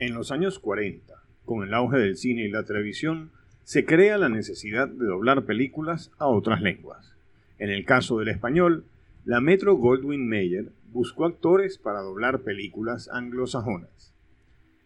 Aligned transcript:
En 0.00 0.14
los 0.14 0.30
años 0.30 0.60
40, 0.60 1.12
con 1.44 1.66
el 1.66 1.74
auge 1.74 1.98
del 1.98 2.16
cine 2.16 2.44
y 2.44 2.50
la 2.50 2.62
televisión, 2.62 3.32
se 3.64 3.84
crea 3.84 4.16
la 4.16 4.28
necesidad 4.28 4.86
de 4.86 5.04
doblar 5.04 5.44
películas 5.44 6.12
a 6.18 6.28
otras 6.28 6.62
lenguas. 6.62 7.16
En 7.58 7.70
el 7.70 7.84
caso 7.84 8.20
del 8.20 8.28
español, 8.28 8.84
la 9.24 9.40
Metro 9.40 9.74
Goldwyn 9.74 10.28
Mayer 10.28 10.66
buscó 10.92 11.26
actores 11.26 11.78
para 11.78 12.00
doblar 12.00 12.42
películas 12.42 13.10
anglosajonas. 13.12 14.14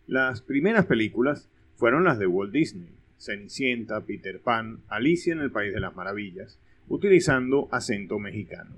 Las 0.06 0.40
primeras 0.40 0.86
películas 0.86 1.50
fueron 1.76 2.04
las 2.04 2.18
de 2.18 2.26
Walt 2.26 2.52
Disney, 2.52 2.88
Cenicienta, 3.18 4.00
Peter 4.00 4.40
Pan, 4.40 4.78
Alicia 4.88 5.34
en 5.34 5.40
el 5.40 5.50
País 5.50 5.74
de 5.74 5.80
las 5.80 5.94
Maravillas, 5.94 6.58
utilizando 6.88 7.68
acento 7.70 8.18
mexicano. 8.18 8.74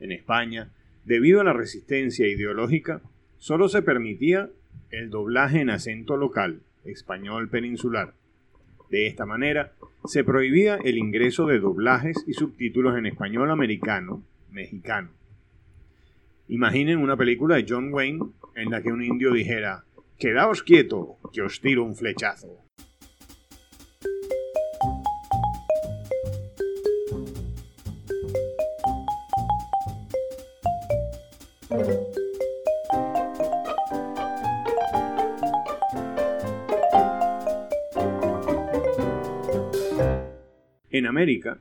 En 0.00 0.10
España, 0.10 0.70
debido 1.04 1.40
a 1.40 1.44
la 1.44 1.52
resistencia 1.52 2.26
ideológica, 2.26 3.00
solo 3.38 3.68
se 3.68 3.82
permitía 3.82 4.50
el 4.98 5.10
doblaje 5.10 5.60
en 5.60 5.70
acento 5.70 6.16
local, 6.16 6.60
español 6.84 7.48
peninsular. 7.48 8.14
De 8.90 9.06
esta 9.06 9.26
manera, 9.26 9.72
se 10.04 10.24
prohibía 10.24 10.76
el 10.76 10.98
ingreso 10.98 11.46
de 11.46 11.58
doblajes 11.58 12.24
y 12.26 12.34
subtítulos 12.34 12.96
en 12.96 13.06
español 13.06 13.50
americano, 13.50 14.22
mexicano. 14.50 15.10
Imaginen 16.48 16.98
una 16.98 17.16
película 17.16 17.56
de 17.56 17.66
John 17.68 17.92
Wayne 17.92 18.26
en 18.54 18.70
la 18.70 18.82
que 18.82 18.92
un 18.92 19.02
indio 19.02 19.32
dijera, 19.32 19.84
Quedaos 20.18 20.62
quieto, 20.62 21.16
que 21.32 21.42
os 21.42 21.60
tiro 21.60 21.84
un 21.84 21.96
flechazo. 21.96 22.63
En 40.94 41.06
América, 41.06 41.58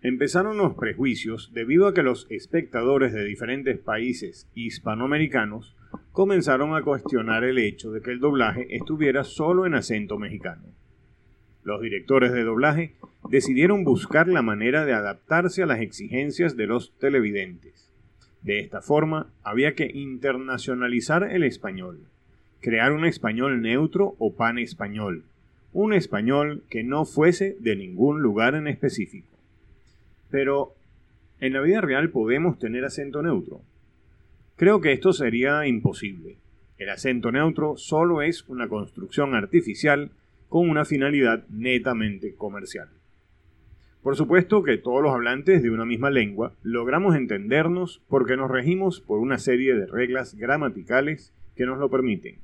empezaron 0.00 0.56
los 0.56 0.74
prejuicios 0.74 1.52
debido 1.54 1.86
a 1.86 1.94
que 1.94 2.02
los 2.02 2.26
espectadores 2.30 3.12
de 3.12 3.24
diferentes 3.24 3.78
países 3.78 4.48
hispanoamericanos 4.56 5.76
comenzaron 6.10 6.74
a 6.74 6.82
cuestionar 6.82 7.44
el 7.44 7.58
hecho 7.58 7.92
de 7.92 8.00
que 8.00 8.10
el 8.10 8.18
doblaje 8.18 8.74
estuviera 8.74 9.22
solo 9.22 9.66
en 9.66 9.74
acento 9.74 10.18
mexicano. 10.18 10.64
Los 11.62 11.80
directores 11.80 12.32
de 12.32 12.42
doblaje 12.42 12.96
decidieron 13.30 13.84
buscar 13.84 14.26
la 14.26 14.42
manera 14.42 14.84
de 14.84 14.94
adaptarse 14.94 15.62
a 15.62 15.66
las 15.66 15.80
exigencias 15.80 16.56
de 16.56 16.66
los 16.66 16.92
televidentes. 16.98 17.88
De 18.42 18.58
esta 18.58 18.82
forma, 18.82 19.32
había 19.44 19.76
que 19.76 19.92
internacionalizar 19.94 21.22
el 21.30 21.44
español, 21.44 22.00
crear 22.60 22.90
un 22.90 23.04
español 23.04 23.62
neutro 23.62 24.16
o 24.18 24.34
pan 24.34 24.58
español, 24.58 25.22
un 25.72 25.92
español 25.92 26.64
que 26.68 26.84
no 26.84 27.04
fuese 27.04 27.56
de 27.60 27.76
ningún 27.76 28.20
lugar 28.22 28.54
en 28.54 28.66
específico. 28.66 29.38
Pero, 30.30 30.74
¿en 31.40 31.52
la 31.54 31.60
vida 31.60 31.80
real 31.80 32.10
podemos 32.10 32.58
tener 32.58 32.84
acento 32.84 33.22
neutro? 33.22 33.62
Creo 34.56 34.80
que 34.80 34.92
esto 34.92 35.12
sería 35.12 35.66
imposible. 35.66 36.36
El 36.78 36.90
acento 36.90 37.32
neutro 37.32 37.76
solo 37.76 38.22
es 38.22 38.48
una 38.48 38.68
construcción 38.68 39.34
artificial 39.34 40.10
con 40.48 40.68
una 40.68 40.84
finalidad 40.84 41.44
netamente 41.48 42.34
comercial. 42.34 42.88
Por 44.02 44.16
supuesto 44.16 44.62
que 44.62 44.78
todos 44.78 45.02
los 45.02 45.12
hablantes 45.14 45.62
de 45.62 45.70
una 45.70 45.84
misma 45.84 46.10
lengua 46.10 46.52
logramos 46.62 47.14
entendernos 47.14 48.02
porque 48.08 48.36
nos 48.36 48.50
regimos 48.50 49.00
por 49.00 49.20
una 49.20 49.38
serie 49.38 49.74
de 49.74 49.86
reglas 49.86 50.34
gramaticales 50.34 51.32
que 51.56 51.66
nos 51.66 51.78
lo 51.78 51.88
permiten. 51.88 52.36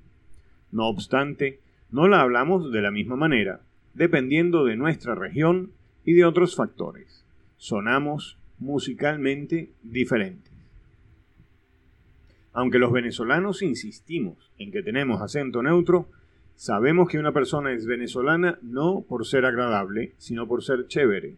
No 0.71 0.87
obstante, 0.87 1.59
no 1.91 2.07
la 2.07 2.21
hablamos 2.21 2.71
de 2.71 2.83
la 2.83 2.91
misma 2.91 3.17
manera, 3.17 3.61
dependiendo 3.95 4.65
de 4.65 4.77
nuestra 4.77 5.15
región 5.15 5.73
y 6.05 6.13
de 6.13 6.25
otros 6.25 6.55
factores. 6.55 7.25
Sonamos 7.57 8.39
musicalmente 8.59 9.71
diferentes. 9.83 10.53
Aunque 12.53 12.79
los 12.79 12.93
venezolanos 12.93 13.63
insistimos 13.63 14.51
en 14.59 14.71
que 14.73 14.83
tenemos 14.83 15.23
acento 15.23 15.63
neutro, 15.63 16.09
sabemos 16.57 17.09
que 17.09 17.19
una 17.19 17.33
persona 17.33 17.73
es 17.73 17.87
venezolana 17.87 18.59
no 18.63 19.05
por 19.09 19.27
ser 19.27 19.45
agradable, 19.45 20.13
sino 20.19 20.47
por 20.47 20.63
ser 20.63 20.89
chévere. 20.89 21.37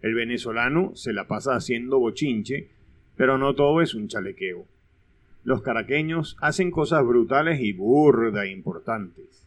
El 0.00 0.14
venezolano 0.14 0.92
se 0.96 1.12
la 1.12 1.28
pasa 1.28 1.54
haciendo 1.54 1.98
bochinche, 1.98 2.68
pero 3.16 3.38
no 3.38 3.54
todo 3.54 3.80
es 3.80 3.94
un 3.94 4.08
chalequeo. 4.08 4.66
Los 5.44 5.62
caraqueños 5.62 6.36
hacen 6.40 6.70
cosas 6.70 7.06
brutales 7.06 7.60
y 7.60 7.72
burda 7.72 8.46
importantes. 8.46 9.46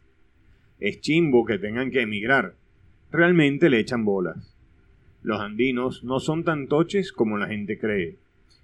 Es 0.79 0.99
chimbo 1.01 1.45
que 1.45 1.57
tengan 1.57 1.91
que 1.91 2.01
emigrar. 2.01 2.53
Realmente 3.11 3.69
le 3.69 3.79
echan 3.79 4.05
bolas. 4.05 4.55
Los 5.23 5.39
andinos 5.39 6.03
no 6.03 6.19
son 6.19 6.43
tan 6.43 6.67
toches 6.67 7.11
como 7.11 7.37
la 7.37 7.47
gente 7.47 7.79
cree, 7.79 8.15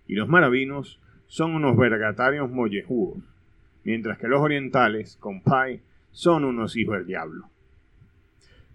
y 0.08 0.16
los 0.16 0.30
maravinos 0.30 1.00
son 1.28 1.56
unos 1.56 1.78
vergatarios 1.78 2.52
mollejudos, 2.52 3.24
mientras 3.84 4.18
que 4.20 4.28
los 4.28 4.42
orientales, 4.42 5.18
compay, 5.20 5.80
son 6.12 6.44
unos 6.44 6.76
hijos 6.76 6.98
del 6.98 7.08
diablo. 7.08 7.50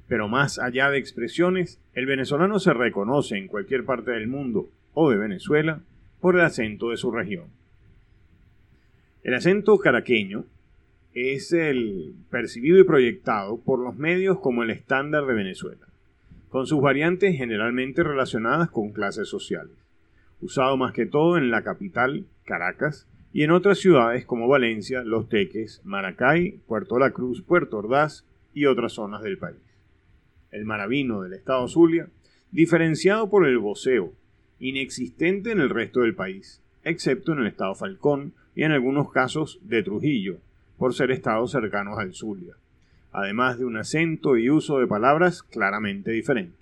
Pero 0.09 0.29
más 0.29 0.59
allá 0.59 0.91
de 0.91 0.99
expresiones, 0.99 1.79
el 1.95 2.07
venezolano 2.07 2.59
se 2.59 2.73
reconoce 2.73 3.37
en 3.37 3.49
cualquier 3.49 3.85
parte 3.85 4.13
del 4.13 4.27
mundo 4.27 4.69
o 4.95 5.11
de 5.11 5.19
Venezuela 5.19 5.81
por 6.21 6.37
el 6.37 6.41
acento 6.41 6.91
de 6.91 6.97
su 6.97 7.11
región. 7.11 7.45
El 9.23 9.35
acento 9.35 9.79
caraqueño 9.79 10.45
es 11.17 11.51
el 11.55 12.15
percibido 12.29 12.79
y 12.79 12.85
proyectado 12.85 13.57
por 13.57 13.79
los 13.79 13.97
medios 13.97 14.39
como 14.39 14.63
el 14.63 14.69
estándar 14.69 15.25
de 15.25 15.33
Venezuela, 15.33 15.87
con 16.51 16.67
sus 16.67 16.83
variantes 16.83 17.35
generalmente 17.39 18.03
relacionadas 18.03 18.69
con 18.69 18.93
clases 18.93 19.27
sociales, 19.27 19.73
usado 20.43 20.77
más 20.77 20.93
que 20.93 21.07
todo 21.07 21.39
en 21.39 21.51
la 21.51 21.63
capital, 21.63 22.27
Caracas, 22.45 23.09
y 23.33 23.45
en 23.45 23.51
otras 23.51 23.79
ciudades 23.79 24.27
como 24.27 24.47
Valencia, 24.47 25.05
Los 25.05 25.31
Teques, 25.31 25.81
Maracay, 25.85 26.61
Puerto 26.67 26.99
La 26.99 27.13
Cruz, 27.13 27.41
Puerto 27.41 27.79
Ordaz 27.79 28.27
y 28.53 28.67
otras 28.67 28.93
zonas 28.93 29.23
del 29.23 29.39
país. 29.39 29.57
El 30.51 30.67
maravino 30.67 31.23
del 31.23 31.33
estado 31.33 31.67
Zulia, 31.67 32.11
diferenciado 32.51 33.31
por 33.31 33.47
el 33.47 33.57
voceo, 33.57 34.13
inexistente 34.61 35.51
en 35.51 35.61
el 35.61 35.71
resto 35.71 36.01
del 36.01 36.15
país, 36.15 36.61
excepto 36.85 37.33
en 37.33 37.39
el 37.39 37.47
estado 37.47 37.75
Falcón 37.75 38.35
y 38.55 38.65
en 38.65 38.73
algunos 38.73 39.11
casos 39.11 39.59
de 39.63 39.83
Trujillo, 39.83 40.41
por 40.79 40.95
ser 40.95 41.11
estados 41.11 41.53
cercanos 41.53 41.99
al 41.99 42.15
Zulia, 42.15 42.55
además 43.13 43.59
de 43.59 43.65
un 43.65 43.77
acento 43.77 44.37
y 44.37 44.51
uso 44.51 44.79
de 44.79 44.87
palabras 44.87 45.43
claramente 45.43 46.11
diferentes. 46.11 46.59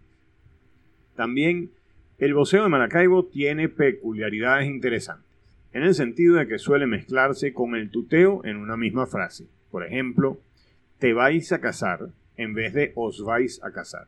También 1.16 1.70
el 2.18 2.34
voceo 2.34 2.62
de 2.62 2.68
Maracaibo 2.68 3.24
tiene 3.24 3.68
peculiaridades 3.68 4.68
interesantes, 4.68 5.26
en 5.72 5.82
el 5.82 5.94
sentido 5.94 6.36
de 6.36 6.46
que 6.46 6.58
suele 6.58 6.86
mezclarse 6.86 7.52
con 7.52 7.74
el 7.74 7.90
tuteo 7.90 8.44
en 8.44 8.56
una 8.56 8.76
misma 8.76 9.06
frase. 9.06 9.46
Por 9.70 9.84
ejemplo, 9.84 10.38
te 10.98 11.12
vais 11.12 11.50
a 11.52 11.60
casar 11.60 12.08
en 12.36 12.54
vez 12.54 12.72
de 12.72 12.92
os 12.94 13.24
vais 13.24 13.60
a 13.64 13.72
casar. 13.72 14.06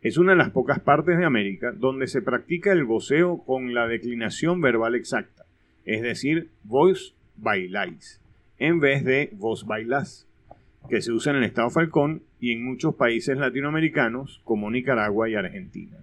Es 0.00 0.16
una 0.16 0.32
de 0.32 0.38
las 0.38 0.50
pocas 0.50 0.80
partes 0.80 1.18
de 1.18 1.24
América 1.24 1.72
donde 1.72 2.06
se 2.06 2.22
practica 2.22 2.72
el 2.72 2.84
voceo 2.84 3.42
con 3.44 3.74
la 3.74 3.86
declinación 3.86 4.60
verbal 4.60 4.94
exacta, 4.94 5.44
es 5.84 6.00
decir, 6.02 6.48
vos 6.64 7.14
bailáis 7.36 8.20
en 8.58 8.80
vez 8.80 9.04
de 9.04 9.30
vos 9.32 9.66
bailás, 9.66 10.26
que 10.88 11.02
se 11.02 11.12
usa 11.12 11.32
en 11.32 11.38
el 11.38 11.44
estado 11.44 11.70
Falcón 11.70 12.22
y 12.40 12.52
en 12.52 12.64
muchos 12.64 12.94
países 12.94 13.36
latinoamericanos 13.36 14.40
como 14.44 14.70
Nicaragua 14.70 15.28
y 15.28 15.34
Argentina. 15.34 15.98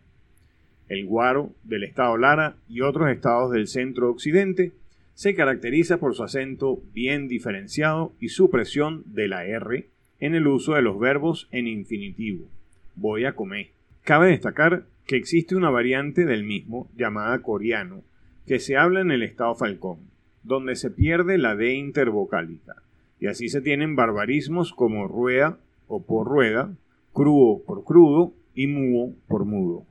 El 0.89 1.05
guaro 1.05 1.51
del 1.63 1.83
estado 1.83 2.17
Lara 2.17 2.55
y 2.67 2.81
otros 2.81 3.09
estados 3.09 3.51
del 3.51 3.67
centro 3.67 4.09
occidente 4.09 4.73
se 5.15 5.35
caracteriza 5.35 5.97
por 5.97 6.15
su 6.15 6.23
acento 6.23 6.81
bien 6.93 7.27
diferenciado 7.27 8.13
y 8.19 8.29
su 8.29 8.49
presión 8.49 9.03
de 9.05 9.27
la 9.27 9.45
R 9.45 9.87
en 10.19 10.35
el 10.35 10.47
uso 10.47 10.73
de 10.73 10.81
los 10.81 10.99
verbos 10.99 11.47
en 11.51 11.67
infinitivo. 11.67 12.47
Voy 12.95 13.25
a 13.25 13.33
comer. 13.33 13.69
Cabe 14.03 14.29
destacar 14.29 14.85
que 15.07 15.15
existe 15.15 15.55
una 15.55 15.69
variante 15.69 16.25
del 16.25 16.43
mismo 16.43 16.89
llamada 16.95 17.39
coreano 17.41 18.03
que 18.45 18.59
se 18.59 18.75
habla 18.75 19.01
en 19.01 19.11
el 19.11 19.23
estado 19.23 19.55
Falcón 19.55 20.12
donde 20.43 20.75
se 20.75 20.91
pierde 20.91 21.37
la 21.37 21.55
D 21.55 21.73
intervocálica, 21.73 22.83
y 23.19 23.27
así 23.27 23.49
se 23.49 23.61
tienen 23.61 23.95
barbarismos 23.95 24.73
como 24.73 25.07
rueda 25.07 25.57
o 25.87 26.05
por 26.05 26.27
rueda, 26.27 26.73
crudo 27.13 27.63
por 27.65 27.83
crudo 27.83 28.33
y 28.53 28.67
mudo 28.67 29.15
por 29.27 29.45
mudo. 29.45 29.85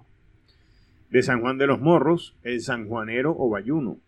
De 1.11 1.23
San 1.23 1.41
Juan 1.41 1.59
de 1.59 1.67
los 1.67 1.81
Morros, 1.81 2.37
el 2.43 2.61
sanjuanero 2.61 3.35
o 3.39 3.49
bayuno. 3.51 3.99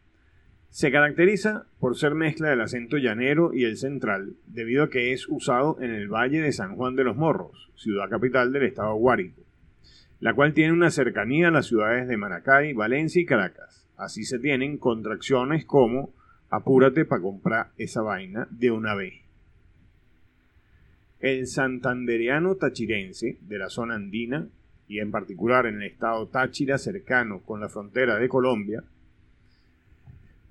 Se 0.70 0.90
caracteriza 0.90 1.66
por 1.78 1.96
ser 1.96 2.14
mezcla 2.14 2.50
del 2.50 2.60
acento 2.60 2.96
llanero 2.96 3.54
y 3.54 3.64
el 3.64 3.76
central, 3.76 4.34
debido 4.46 4.84
a 4.84 4.90
que 4.90 5.12
es 5.12 5.28
usado 5.28 5.78
en 5.80 5.90
el 5.90 6.08
Valle 6.08 6.40
de 6.40 6.50
San 6.50 6.76
Juan 6.76 6.96
de 6.96 7.04
los 7.04 7.16
Morros, 7.16 7.70
ciudad 7.76 8.08
capital 8.08 8.52
del 8.52 8.64
estado 8.64 8.94
Guárico, 8.96 9.42
la 10.18 10.34
cual 10.34 10.52
tiene 10.52 10.72
una 10.72 10.90
cercanía 10.90 11.48
a 11.48 11.50
las 11.52 11.66
ciudades 11.66 12.08
de 12.08 12.16
Maracay, 12.16 12.72
Valencia 12.72 13.22
y 13.22 13.26
Caracas. 13.26 13.86
Así 13.96 14.24
se 14.24 14.38
tienen 14.38 14.78
contracciones 14.78 15.64
como 15.64 16.12
apúrate 16.54 17.04
para 17.04 17.22
comprar 17.22 17.70
esa 17.78 18.02
vaina 18.02 18.46
de 18.50 18.70
una 18.70 18.94
vez. 18.94 19.14
El 21.18 21.48
santandereano 21.48 22.54
tachirense 22.54 23.38
de 23.40 23.58
la 23.58 23.68
zona 23.70 23.96
andina, 23.96 24.46
y 24.86 25.00
en 25.00 25.10
particular 25.10 25.66
en 25.66 25.76
el 25.76 25.84
estado 25.84 26.28
Táchira 26.28 26.78
cercano 26.78 27.40
con 27.40 27.60
la 27.60 27.68
frontera 27.68 28.18
de 28.18 28.28
Colombia, 28.28 28.84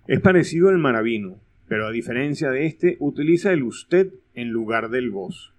es 0.08 0.20
parecido 0.20 0.70
al 0.70 0.78
maravino, 0.78 1.38
pero 1.70 1.88
a 1.88 1.92
diferencia 1.92 2.50
de 2.50 2.66
este 2.66 2.98
utiliza 3.00 3.54
el 3.54 3.64
usted 3.64 4.12
en 4.34 4.50
lugar 4.50 4.90
del 4.90 5.10
vos. 5.10 5.54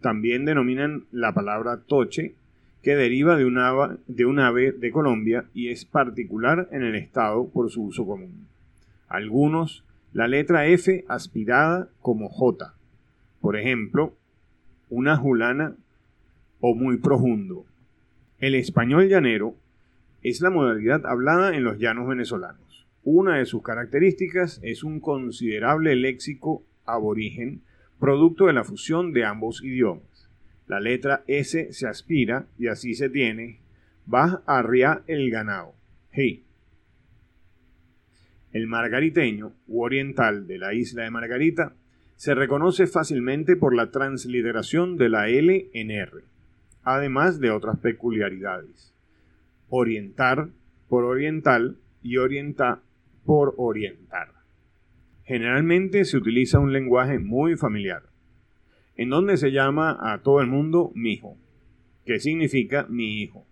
También 0.00 0.44
denominan 0.44 1.04
la 1.12 1.32
palabra 1.32 1.82
toche, 1.86 2.34
que 2.82 2.96
deriva 2.96 3.36
de 3.36 3.44
un, 3.44 3.58
de 4.08 4.26
un 4.26 4.40
ave 4.40 4.72
de 4.72 4.90
Colombia 4.90 5.44
y 5.54 5.68
es 5.68 5.84
particular 5.84 6.68
en 6.72 6.82
el 6.82 6.96
estado 6.96 7.48
por 7.48 7.70
su 7.70 7.84
uso 7.84 8.04
común. 8.04 8.53
Algunos, 9.14 9.84
la 10.12 10.26
letra 10.26 10.66
F 10.66 11.04
aspirada 11.08 11.88
como 12.00 12.28
J. 12.28 12.74
Por 13.40 13.56
ejemplo, 13.56 14.12
una 14.90 15.16
julana 15.16 15.76
o 16.58 16.74
muy 16.74 16.96
profundo. 16.96 17.64
El 18.40 18.56
español 18.56 19.08
llanero 19.08 19.54
es 20.22 20.40
la 20.40 20.50
modalidad 20.50 21.06
hablada 21.06 21.56
en 21.56 21.62
los 21.62 21.78
llanos 21.78 22.08
venezolanos. 22.08 22.86
Una 23.04 23.36
de 23.36 23.46
sus 23.46 23.62
características 23.62 24.58
es 24.64 24.82
un 24.82 24.98
considerable 24.98 25.94
léxico 25.94 26.64
aborigen, 26.84 27.60
producto 28.00 28.46
de 28.46 28.54
la 28.54 28.64
fusión 28.64 29.12
de 29.12 29.24
ambos 29.24 29.62
idiomas. 29.62 30.28
La 30.66 30.80
letra 30.80 31.22
S 31.28 31.72
se 31.72 31.86
aspira 31.86 32.46
y 32.58 32.66
así 32.66 32.94
se 32.94 33.10
tiene, 33.10 33.60
va 34.12 34.42
a 34.46 34.58
arriar 34.58 35.04
el 35.06 35.30
ganado. 35.30 35.72
Hey. 36.10 36.43
El 38.54 38.66
margariteño 38.66 39.52
u 39.66 39.82
oriental 39.82 40.46
de 40.46 40.56
la 40.56 40.72
isla 40.72 41.04
de 41.04 41.10
Margarita 41.10 41.74
se 42.16 42.34
reconoce 42.34 42.86
fácilmente 42.86 43.54
por 43.54 43.74
la 43.74 43.90
transliteración 43.90 44.96
de 44.96 45.10
la 45.10 45.28
L 45.28 45.68
en 45.74 45.90
R 45.90 46.34
además 46.84 47.40
de 47.40 47.50
otras 47.50 47.78
peculiaridades. 47.78 48.94
Orientar 49.68 50.50
por 50.88 51.04
oriental 51.04 51.78
y 52.02 52.18
orientar 52.18 52.80
por 53.24 53.54
orientar. 53.56 54.28
Generalmente 55.24 56.04
se 56.04 56.18
utiliza 56.18 56.58
un 56.58 56.72
lenguaje 56.72 57.18
muy 57.18 57.56
familiar, 57.56 58.02
en 58.96 59.08
donde 59.08 59.38
se 59.38 59.50
llama 59.50 59.98
a 60.00 60.20
todo 60.22 60.42
el 60.42 60.46
mundo 60.46 60.92
mijo, 60.94 61.38
que 62.04 62.20
significa 62.20 62.86
mi 62.90 63.22
hijo, 63.22 63.46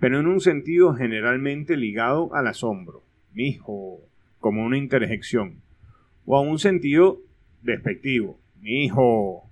pero 0.00 0.18
en 0.18 0.26
un 0.26 0.40
sentido 0.40 0.94
generalmente 0.94 1.76
ligado 1.76 2.34
al 2.34 2.48
asombro, 2.48 3.04
mijo, 3.32 4.00
como 4.42 4.64
una 4.64 4.76
interjección, 4.76 5.62
o 6.26 6.36
a 6.36 6.40
un 6.40 6.58
sentido 6.58 7.20
despectivo, 7.62 8.38
mi 8.60 8.84
hijo, 8.84 9.48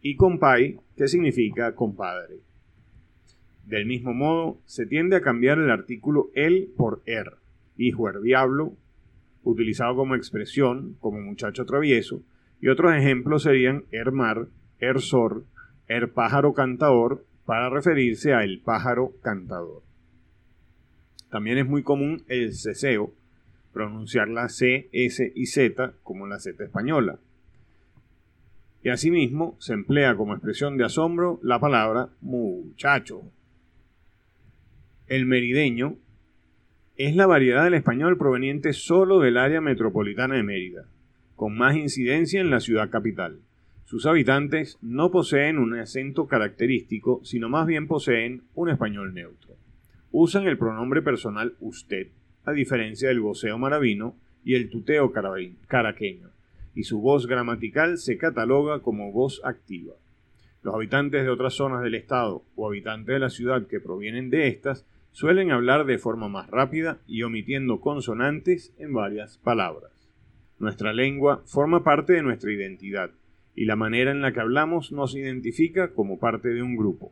y 0.00 0.14
compay, 0.14 0.78
que 0.96 1.08
significa 1.08 1.74
compadre. 1.74 2.36
Del 3.64 3.84
mismo 3.84 4.14
modo, 4.14 4.60
se 4.64 4.86
tiende 4.86 5.16
a 5.16 5.20
cambiar 5.20 5.58
el 5.58 5.70
artículo 5.70 6.30
el 6.34 6.72
por 6.76 7.02
er, 7.04 7.32
hijo 7.76 8.08
er 8.08 8.20
diablo, 8.20 8.74
utilizado 9.42 9.96
como 9.96 10.14
expresión, 10.14 10.96
como 11.00 11.20
muchacho 11.20 11.66
travieso, 11.66 12.22
y 12.60 12.68
otros 12.68 12.94
ejemplos 12.94 13.42
serían 13.42 13.86
er 13.90 14.12
mar, 14.12 14.46
er 14.78 15.00
sor, 15.00 15.44
er 15.88 16.12
pájaro 16.12 16.54
cantador, 16.54 17.26
para 17.44 17.70
referirse 17.70 18.34
a 18.34 18.44
el 18.44 18.60
pájaro 18.60 19.14
cantador. 19.20 19.82
También 21.28 21.58
es 21.58 21.66
muy 21.66 21.82
común 21.82 22.22
el 22.28 22.54
ceseo, 22.54 23.12
pronunciar 23.76 24.28
la 24.28 24.48
C, 24.48 24.88
S 24.90 25.32
y 25.34 25.44
Z 25.44 25.92
como 26.02 26.26
la 26.26 26.38
Z 26.38 26.64
española, 26.64 27.18
y 28.82 28.88
asimismo 28.88 29.54
se 29.58 29.74
emplea 29.74 30.16
como 30.16 30.32
expresión 30.32 30.78
de 30.78 30.84
asombro 30.84 31.38
la 31.42 31.60
palabra 31.60 32.08
muchacho. 32.22 33.20
El 35.08 35.26
merideño 35.26 35.98
es 36.96 37.16
la 37.16 37.26
variedad 37.26 37.64
del 37.64 37.74
español 37.74 38.16
proveniente 38.16 38.72
solo 38.72 39.20
del 39.20 39.36
área 39.36 39.60
metropolitana 39.60 40.36
de 40.36 40.42
Mérida, 40.42 40.86
con 41.34 41.54
más 41.54 41.76
incidencia 41.76 42.40
en 42.40 42.48
la 42.48 42.60
ciudad 42.60 42.88
capital. 42.88 43.40
Sus 43.84 44.06
habitantes 44.06 44.78
no 44.80 45.10
poseen 45.10 45.58
un 45.58 45.78
acento 45.78 46.26
característico, 46.26 47.20
sino 47.24 47.50
más 47.50 47.66
bien 47.66 47.86
poseen 47.88 48.44
un 48.54 48.70
español 48.70 49.12
neutro. 49.12 49.54
Usan 50.12 50.46
el 50.46 50.56
pronombre 50.56 51.02
personal 51.02 51.56
usted, 51.60 52.08
a 52.46 52.52
diferencia 52.52 53.08
del 53.08 53.20
voceo 53.20 53.58
maravino 53.58 54.16
y 54.44 54.54
el 54.54 54.70
tuteo 54.70 55.12
caraqueño 55.12 56.30
y 56.76 56.84
su 56.84 57.00
voz 57.00 57.26
gramatical 57.26 57.98
se 57.98 58.18
cataloga 58.18 58.80
como 58.80 59.10
voz 59.10 59.40
activa. 59.44 59.94
Los 60.62 60.74
habitantes 60.74 61.24
de 61.24 61.30
otras 61.30 61.54
zonas 61.54 61.82
del 61.82 61.94
estado 61.94 62.44
o 62.54 62.68
habitantes 62.68 63.14
de 63.14 63.18
la 63.18 63.30
ciudad 63.30 63.66
que 63.66 63.80
provienen 63.80 64.30
de 64.30 64.48
estas 64.48 64.86
suelen 65.10 65.50
hablar 65.50 65.86
de 65.86 65.96
forma 65.96 66.28
más 66.28 66.50
rápida 66.50 66.98
y 67.06 67.22
omitiendo 67.22 67.80
consonantes 67.80 68.74
en 68.78 68.92
varias 68.92 69.38
palabras. 69.38 69.90
Nuestra 70.58 70.92
lengua 70.92 71.42
forma 71.46 71.82
parte 71.82 72.12
de 72.12 72.22
nuestra 72.22 72.52
identidad 72.52 73.10
y 73.54 73.64
la 73.64 73.76
manera 73.76 74.10
en 74.10 74.20
la 74.20 74.32
que 74.32 74.40
hablamos 74.40 74.92
nos 74.92 75.14
identifica 75.14 75.94
como 75.94 76.18
parte 76.18 76.50
de 76.50 76.62
un 76.62 76.76
grupo. 76.76 77.10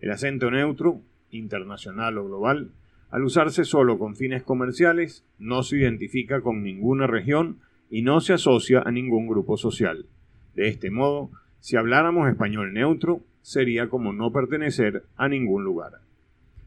El 0.00 0.12
acento 0.12 0.52
neutro, 0.52 1.00
internacional 1.32 2.16
o 2.18 2.26
global, 2.26 2.70
al 3.10 3.24
usarse 3.24 3.64
solo 3.64 3.98
con 3.98 4.16
fines 4.16 4.42
comerciales, 4.42 5.24
no 5.38 5.62
se 5.62 5.78
identifica 5.78 6.40
con 6.40 6.62
ninguna 6.62 7.06
región 7.06 7.58
y 7.90 8.02
no 8.02 8.20
se 8.20 8.32
asocia 8.32 8.82
a 8.84 8.90
ningún 8.92 9.26
grupo 9.26 9.56
social. 9.56 10.06
De 10.54 10.68
este 10.68 10.90
modo, 10.90 11.30
si 11.60 11.76
habláramos 11.76 12.28
español 12.28 12.72
neutro, 12.72 13.20
sería 13.42 13.88
como 13.88 14.12
no 14.12 14.32
pertenecer 14.32 15.04
a 15.16 15.28
ningún 15.28 15.64
lugar. 15.64 16.00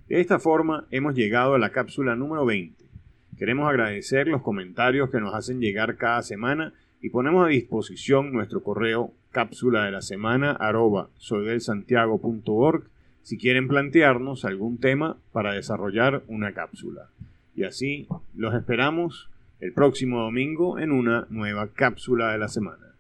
De 0.09 0.19
esta 0.19 0.39
forma 0.39 0.85
hemos 0.91 1.15
llegado 1.15 1.53
a 1.53 1.59
la 1.59 1.71
cápsula 1.71 2.15
número 2.15 2.45
20. 2.45 2.83
Queremos 3.37 3.69
agradecer 3.69 4.27
los 4.27 4.41
comentarios 4.41 5.09
que 5.09 5.19
nos 5.19 5.33
hacen 5.33 5.59
llegar 5.59 5.95
cada 5.95 6.21
semana 6.21 6.73
y 7.01 7.09
ponemos 7.09 7.45
a 7.45 7.49
disposición 7.49 8.31
nuestro 8.31 8.63
correo 8.63 9.11
cápsula 9.31 9.85
de 9.85 9.91
la 9.91 10.01
semana 10.01 10.57
soydelsantiago.org 11.17 12.83
si 13.23 13.37
quieren 13.37 13.67
plantearnos 13.67 14.45
algún 14.45 14.77
tema 14.77 15.17
para 15.31 15.53
desarrollar 15.53 16.23
una 16.27 16.53
cápsula. 16.53 17.09
Y 17.55 17.63
así 17.63 18.07
los 18.35 18.53
esperamos 18.53 19.29
el 19.59 19.73
próximo 19.73 20.19
domingo 20.19 20.77
en 20.77 20.91
una 20.91 21.25
nueva 21.29 21.69
cápsula 21.73 22.33
de 22.33 22.37
la 22.37 22.49
semana. 22.49 22.93